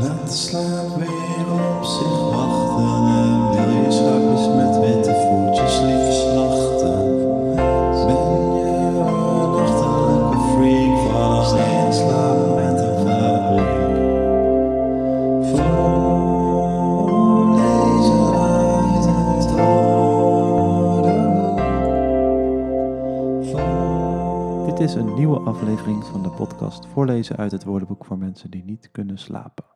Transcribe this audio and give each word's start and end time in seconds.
Laat 0.00 0.28
de 0.28 0.34
slaap 0.34 0.96
weer 0.96 1.52
op 1.52 1.84
zich 1.84 2.30
wachten. 2.30 3.06
En 3.58 3.66
wil 3.66 3.82
je 3.82 3.90
schaapjes 3.90 4.48
met 4.48 4.78
witte 4.80 5.14
voetjes 5.14 5.80
lief 5.80 6.12
slachten? 6.12 7.00
Ben 8.06 8.24
je 8.54 8.64
een 8.68 9.50
nachtelijke 9.50 10.38
freak 10.52 10.96
van 11.10 11.58
in 11.58 11.92
slaap 11.92 12.54
met 12.54 12.80
een 12.80 12.96
fabriek? 13.06 13.84
Voorlezen 17.06 18.20
uit 18.34 19.04
het. 19.04 19.54
Dit 24.66 24.80
is 24.88 24.94
een 24.94 25.14
nieuwe 25.14 25.38
aflevering 25.38 26.04
van 26.04 26.22
de 26.22 26.30
podcast 26.30 26.86
Voorlezen 26.86 27.36
uit 27.36 27.52
het 27.52 27.64
woordenboek 27.64 28.04
voor 28.04 28.18
mensen 28.18 28.50
die 28.50 28.64
niet 28.64 28.88
kunnen 28.92 29.18
slapen. 29.18 29.75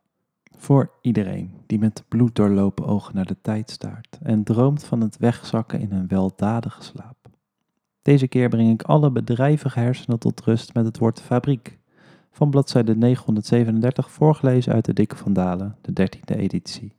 Voor 0.61 0.91
iedereen 1.01 1.53
die 1.67 1.79
met 1.79 2.03
bloed 2.07 2.35
doorlopen 2.35 2.85
ogen 2.85 3.15
naar 3.15 3.25
de 3.25 3.37
tijd 3.41 3.69
staart 3.69 4.17
en 4.23 4.43
droomt 4.43 4.83
van 4.83 5.01
het 5.01 5.17
wegzakken 5.17 5.79
in 5.79 5.91
een 5.91 6.07
weldadige 6.07 6.83
slaap. 6.83 7.17
Deze 8.01 8.27
keer 8.27 8.49
breng 8.49 8.71
ik 8.71 8.81
alle 8.81 9.11
bedrijvige 9.11 9.79
hersenen 9.79 10.19
tot 10.19 10.41
rust 10.41 10.73
met 10.73 10.85
het 10.85 10.97
woord 10.97 11.21
fabriek. 11.21 11.79
Van 12.31 12.49
bladzijde 12.49 12.95
937 12.95 14.11
voorgelezen 14.11 14.73
uit 14.73 14.85
de 14.85 14.93
Dikke 14.93 15.15
van 15.15 15.33
Dalen, 15.33 15.77
de 15.81 16.09
13e 16.09 16.35
editie. 16.37 16.93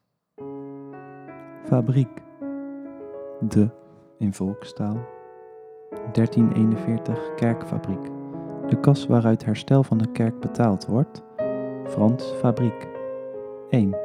Fabriek. 1.65 2.23
De, 3.49 3.71
in 4.19 4.35
volkstaal. 4.35 4.97
1341 6.13 7.35
Kerkfabriek. 7.35 8.11
De 8.69 8.81
kas 8.81 9.07
waaruit 9.07 9.45
herstel 9.45 9.83
van 9.83 9.99
de 9.99 10.13
kerk 10.13 10.41
betaald 10.41 10.87
wordt. 10.87 11.23
Frans 11.85 12.25
Fabriek. 12.25 12.92
1. 13.73 13.97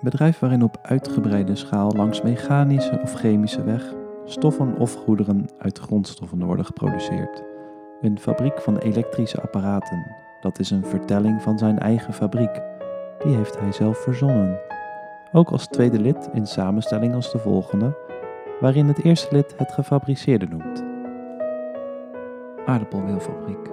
Bedrijf 0.00 0.38
waarin 0.38 0.62
op 0.62 0.78
uitgebreide 0.82 1.56
schaal 1.56 1.92
langs 1.92 2.22
mechanische 2.22 3.00
of 3.02 3.14
chemische 3.14 3.64
weg 3.64 3.94
stoffen 4.24 4.78
of 4.78 4.94
goederen 4.94 5.48
uit 5.58 5.78
grondstoffen 5.78 6.44
worden 6.44 6.64
geproduceerd. 6.64 7.42
Een 8.00 8.18
fabriek 8.18 8.60
van 8.60 8.78
elektrische 8.78 9.40
apparaten. 9.40 10.06
Dat 10.40 10.58
is 10.58 10.70
een 10.70 10.84
vertelling 10.84 11.42
van 11.42 11.58
zijn 11.58 11.78
eigen 11.78 12.14
fabriek. 12.14 12.62
Die 13.24 13.36
heeft 13.36 13.58
hij 13.60 13.72
zelf 13.72 13.98
verzonnen. 13.98 14.60
Ook 15.32 15.50
als 15.50 15.66
tweede 15.66 16.00
lid 16.00 16.28
in 16.32 16.46
samenstelling 16.46 17.14
als 17.14 17.32
de 17.32 17.38
volgende, 17.38 17.96
waarin 18.60 18.86
het 18.86 19.04
eerste 19.04 19.34
lid 19.34 19.54
het 19.56 19.72
gefabriceerde 19.72 20.46
noemt 20.46 20.90
aardappelmeelfabriek, 22.66 23.70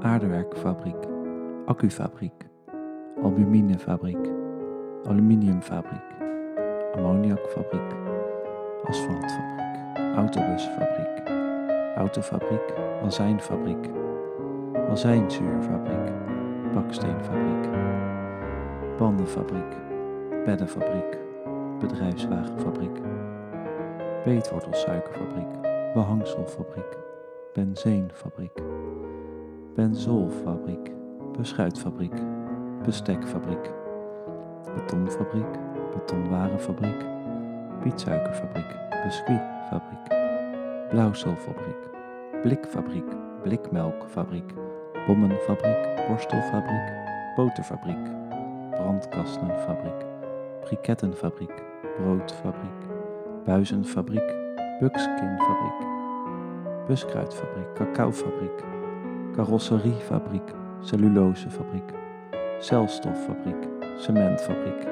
aardewerkfabriek, 0.00 1.06
accufabriek, 1.66 2.46
albuminefabriek, 3.22 4.39
aluminiumfabriek, 5.06 6.02
ammoniakfabriek, 6.94 7.92
asfaltfabriek, 8.88 10.16
autobusfabriek, 10.16 11.30
autofabriek, 11.96 12.74
azijnfabriek, 13.06 13.90
azijnzuurfabriek, 14.90 16.12
baksteenfabriek, 16.74 17.68
bandenfabriek, 18.98 19.72
beddenfabriek, 20.44 21.18
bedrijfswagenfabriek, 21.80 23.00
beetwortelsuikerfabriek, 24.24 25.52
behangselfabriek, 25.94 26.98
benzeenfabriek, 27.52 28.62
benzoolfabriek, 29.74 30.92
beschuitfabriek, 31.38 32.14
bestekfabriek, 32.84 33.79
betonfabriek, 34.74 35.58
betonwarenfabriek, 35.94 37.04
pietsuikerfabriek, 37.82 38.70
biscuitfabriek, 39.04 40.06
blauwselfabriek, 40.90 41.82
blikfabriek, 42.42 43.10
blikmelkfabriek, 43.44 44.54
bommenfabriek, 45.06 46.08
borstelfabriek, 46.08 46.86
boterfabriek, 47.36 48.04
brandkastenfabriek, 48.70 50.04
brikettenfabriek, 50.64 51.62
broodfabriek, 51.98 52.80
buizenfabriek, 53.46 54.28
bukskinfabriek, 54.80 55.80
buskruidfabriek, 56.88 57.74
cacaofabriek, 57.78 58.64
carrosseriefabriek, 59.36 60.54
cellulosefabriek, 60.82 61.94
celstoffabriek, 62.60 63.69
cementfabriek, 64.00 64.88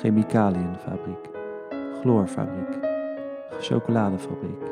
chemicaliënfabriek, 0.00 1.28
chloorfabriek, 2.00 2.72
chocoladefabriek, 3.60 4.62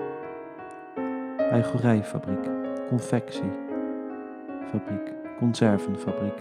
eigorijfabriek, 1.52 2.48
confectiefabriek, 2.88 5.12
conservenfabriek, 5.38 6.38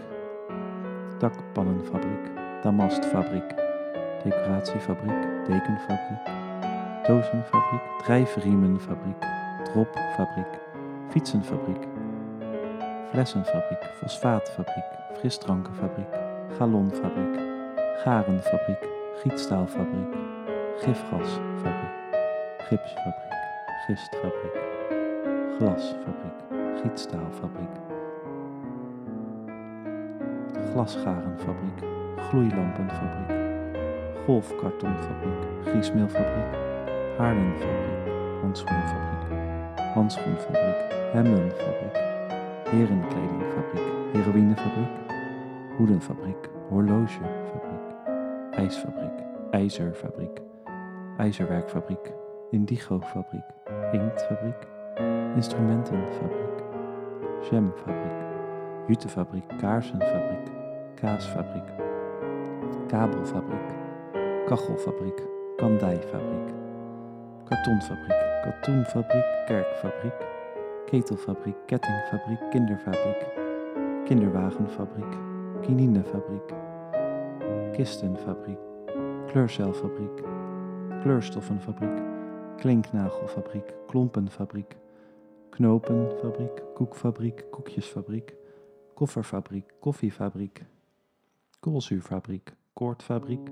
dakpannenfabriek, 1.18 2.30
damastfabriek, 2.62 3.54
decoratiefabriek, 4.24 5.22
dekenfabriek, 5.46 6.28
dozenfabriek, 7.06 7.82
drijfriemenfabriek, 8.04 9.24
dropfabriek, 9.72 10.60
fietsenfabriek, 11.08 11.88
flessenfabriek, 13.10 13.82
fosfaatfabriek, 14.00 14.88
frisdrankenfabriek, 15.18 16.23
galonfabriek, 16.58 17.36
garenfabriek, 18.04 18.82
gietstaalfabriek, 19.22 20.12
gifgasfabriek, 20.82 21.94
gipsfabriek, 22.68 23.32
gistfabriek, 23.86 24.56
glasfabriek, 25.58 26.38
gietstaalfabriek, 26.82 27.74
glasgarenfabriek, 30.72 31.78
gloeilampenfabriek, 32.30 33.32
golfkartonfabriek, 34.26 35.40
griesmeelfabriek, 35.64 36.52
haardenfabriek, 37.18 38.12
handschoenenfabriek, 38.42 39.78
handschoenfabriek, 39.94 40.78
hemdenfabriek, 41.12 41.96
herenkledingfabriek, 42.70 43.88
heroïnefabriek, 44.12 45.03
hoedenfabriek, 45.76 46.50
horlogefabriek, 46.68 47.94
ijsfabriek, 48.50 49.24
ijzerfabriek, 49.50 50.42
ijzerwerkfabriek, 51.18 52.12
indigofabriek, 52.50 53.48
inktfabriek, 53.92 54.66
instrumentenfabriek, 55.34 56.62
jamfabriek, 57.50 58.20
jutefabriek, 58.86 59.58
kaarsenfabriek, 59.60 60.48
kaasfabriek, 60.94 61.68
kabelfabriek, 62.88 63.70
kachelfabriek, 64.46 65.22
kandijfabriek, 65.56 66.54
kartonfabriek, 67.44 68.22
katoenfabriek, 68.44 69.24
kerkfabriek, 69.46 70.26
ketelfabriek, 70.86 71.56
kettingfabriek, 71.66 72.50
kinderfabriek, 72.50 73.22
kinderwagenfabriek, 74.04 75.33
kininefabriek, 75.66 76.54
kistenfabriek, 77.76 78.58
kleurcelfabriek, 79.32 80.22
kleurstoffenfabriek, 81.02 82.02
klinknagelfabriek, 82.60 83.74
klompenfabriek, 83.86 84.76
knopenfabriek, 85.50 86.62
koekfabriek, 86.74 87.44
koekjesfabriek, 87.50 88.34
kofferfabriek, 88.94 89.74
koffiefabriek, 89.80 90.62
koolzuurfabriek, 91.60 92.54
koordfabriek, 92.74 93.50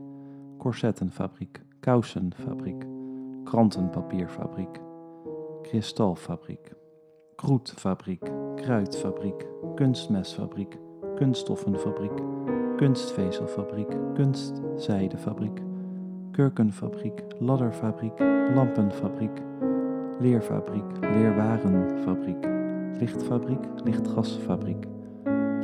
corsettenfabriek, 0.59 1.61
kousenfabriek, 1.81 2.87
krantenpapierfabriek, 3.45 4.81
kristalfabriek, 5.63 6.73
kroetfabriek, 7.37 8.31
kruidfabriek, 8.57 9.47
kunstmestfabriek, 9.77 10.92
kunststoffenfabriek, 11.23 12.13
kunstvezelfabriek, 12.77 13.91
kunstzijdefabriek, 14.15 15.61
kurkenfabriek, 16.33 17.23
ladderfabriek, 17.39 18.19
lampenfabriek, 18.55 19.43
leerfabriek, 20.21 20.99
leerwarenfabriek, 21.01 22.49
lichtfabriek, 22.99 23.65
lichtgasfabriek, 23.85 24.87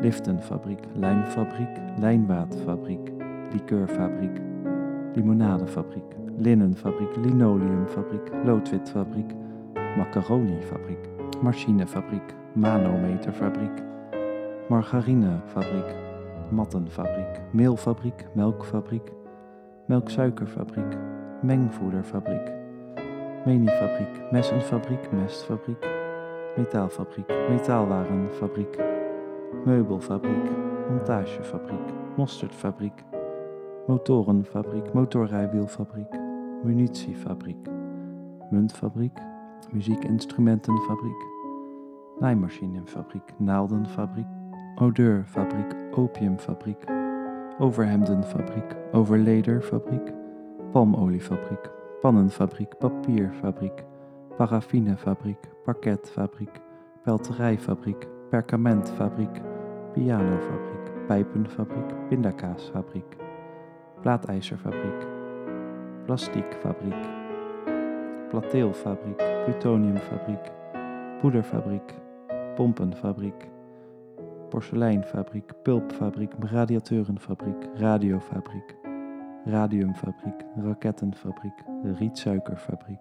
liftenfabriek, 0.00 0.84
lijmfabriek, 0.94 1.74
lijnwaadfabriek, 2.00 3.12
likeurfabriek, 3.52 4.40
limonadefabriek, 5.14 6.16
linnenfabriek, 6.38 7.16
linoleumfabriek, 7.16 8.30
loodwitfabriek, 8.44 9.34
macaronifabriek, 9.96 11.08
machinefabriek, 11.42 12.34
manometerfabriek, 12.52 13.86
margarinefabriek, 14.68 15.94
mattenfabriek, 16.50 17.40
meelfabriek, 17.52 18.26
melkfabriek, 18.34 19.12
melksuikerfabriek, 19.86 20.96
mengvoederfabriek, 21.42 22.52
meniefabriek, 23.44 24.32
messenfabriek, 24.32 25.12
mestfabriek, 25.12 25.86
metaalfabriek, 26.56 27.28
metaalwarenfabriek, 27.48 28.76
meubelfabriek, 29.64 30.50
montagefabriek, 30.88 31.92
mosterdfabriek, 32.16 33.04
motorenfabriek, 33.86 34.92
motorrijwielfabriek, 34.92 36.12
munitiefabriek, 36.62 37.68
muntfabriek, 38.50 39.18
muziekinstrumentenfabriek, 39.72 41.22
naaimachinenfabriek, 42.20 43.34
naaldenfabriek, 43.38 44.37
odeurfabriek, 44.80 45.74
opiumfabriek, 45.92 46.84
overhemdenfabriek, 47.58 48.76
overlederfabriek, 48.92 50.12
palmoliefabriek, 50.72 51.70
pannenfabriek, 52.02 52.78
papierfabriek, 52.78 53.84
paraffinefabriek, 54.36 55.48
parketfabriek, 55.64 56.60
pelterijfabriek, 57.04 58.06
perkamentfabriek, 58.30 59.42
pianofabriek, 59.94 60.92
pijpenfabriek, 61.08 61.92
pindakaasfabriek, 62.08 63.16
plaatijzerfabriek, 64.02 65.06
plastiekfabriek, 66.06 67.04
plateelfabriek, 68.30 69.22
plutoniumfabriek, 69.44 70.52
poederfabriek, 71.20 71.94
pompenfabriek, 72.56 73.57
porseleinfabriek, 74.48 75.52
pulpfabriek, 75.62 76.32
radiateurenfabriek, 76.40 77.68
radiofabriek, 77.76 78.76
radiumfabriek, 79.44 80.44
rakettenfabriek, 80.56 81.64
rietsuikerfabriek, 81.98 83.00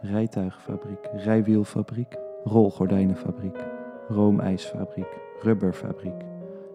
rijtuigfabriek, 0.00 1.08
rijwielfabriek, 1.12 2.16
rolgordijnenfabriek, 2.44 3.56
roomijsfabriek, 4.08 5.18
rubberfabriek, 5.42 6.24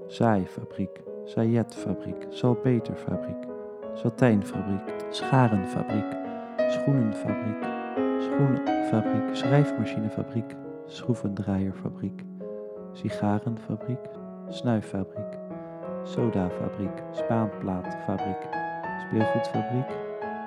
zaaifabriek, 0.08 1.02
sajetfabriek, 1.26 2.28
salpeterfabriek, 2.30 3.48
satijnfabriek, 3.94 4.94
scharenfabriek, 5.10 6.18
schoenenfabriek, 6.70 7.64
schoenfabriek, 8.20 9.36
schrijfmachinefabriek, 9.36 10.56
schroevendraaierfabriek, 10.88 12.24
sigarenfabriek, 12.94 14.10
snuiffabriek, 14.50 15.38
sodafabriek, 16.04 17.04
spaanplaatfabriek, 17.12 18.48
speelgoedfabriek, 19.02 19.90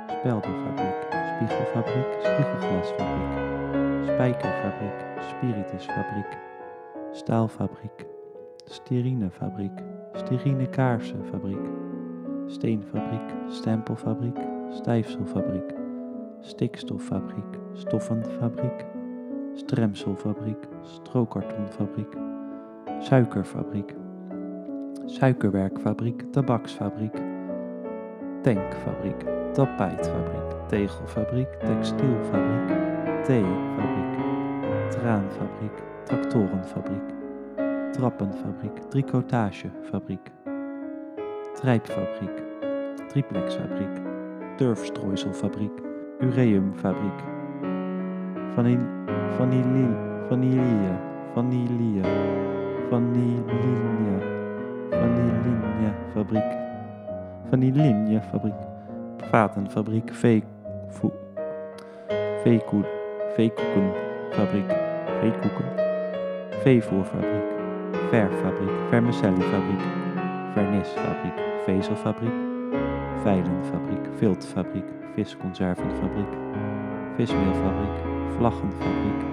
speldenfabriek, 0.09 1.01
spiegelfabriek, 1.31 2.11
spiegelglasfabriek, 2.21 3.35
spijkerfabriek, 4.05 4.99
spiritusfabriek, 5.31 6.39
staalfabriek, 7.13 8.07
sterinefabriek, 8.65 9.83
sterienekaarsenfabriek, 10.15 11.67
steenfabriek, 12.47 13.29
stempelfabriek, 13.49 14.39
stijfselfabriek, 14.71 15.75
stikstoffabriek, 16.41 17.59
stoffenfabriek, 17.75 18.87
stremselfabriek, 19.55 20.69
strookkartonfabriek, 20.83 22.32
suikerfabriek, 23.03 23.95
suikerwerkfabriek, 25.07 26.23
tabaksfabriek, 26.31 27.17
tankfabriek, 28.43 29.25
tapijtfabriek, 29.53 30.69
tegelfabriek, 30.69 31.57
textielfabriek, 31.61 32.69
theefabriek, 33.27 34.15
traanfabriek, 34.91 35.83
tractorenfabriek, 36.05 37.09
trappenfabriek, 37.93 38.79
tricotagefabriek, 38.89 40.33
trijpfabriek, 41.55 42.43
triplexfabriek, 43.09 44.01
turfstrooiselfabriek, 44.57 45.83
ureumfabriek, 46.21 47.21
vanil, 48.55 48.81
vanillin, 49.39 49.95
vanille, 50.31 50.99
vanille, 51.35 52.62
vanilline, 52.93 54.21
vanillinefabriek, 54.91 56.53
vanillinefabriek, 57.51 58.55
vatenfabriek, 59.31 60.13
veevoe, 60.23 61.13
veekoe, 62.45 62.85
veekoekenfabriek, 63.37 64.73
veekoeken, 65.21 65.71
veevoerfabriek, 66.65 67.49
verfabriek, 68.11 68.91
vermicellifabriek, 68.91 69.83
vernisfabriek, 70.55 71.41
vezelfabriek, 71.67 72.41
veilenfabriek, 73.25 74.09
viltfabriek, 74.21 74.89
visconservenfabriek, 75.17 76.33
vismeelfabriek, 77.17 77.97
vlaggenfabriek, 78.37 79.25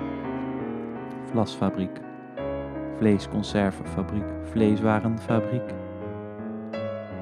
vlasfabriek, 1.31 2.07
vleesconservenfabriek, 2.99 4.25
vleeswarenfabriek, 4.51 5.73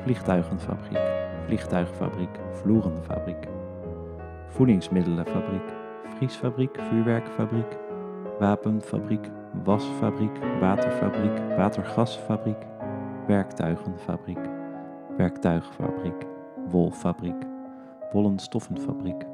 vliegtuigenfabriek, 0.04 1.02
vliegtuigfabriek, 1.46 2.40
vloerenfabriek, 2.62 3.48
voedingsmiddelenfabriek, 4.48 5.74
vriesfabriek, 6.16 6.80
vuurwerkfabriek, 6.90 7.78
wapenfabriek, 8.40 9.30
wasfabriek, 9.64 10.32
waterfabriek, 10.60 11.58
watergasfabriek, 11.58 12.66
werktuigenfabriek, 13.28 14.50
werktuigfabriek, 15.18 16.26
wolfabriek, 16.70 17.46
wollenstoffenfabriek, 18.12 19.26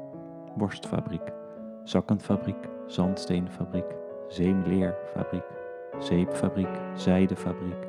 borstfabriek, 0.56 1.32
zakkenfabriek, 1.84 2.68
zandsteenfabriek, 2.86 3.94
zeemleerfabriek, 4.28 5.63
zeepfabriek, 5.98 6.68
zijdefabriek, 6.94 7.86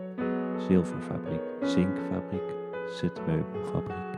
zilverfabriek, 0.68 1.42
zinkfabriek, 1.64 2.54
zitmeubelfabriek. 2.90 4.15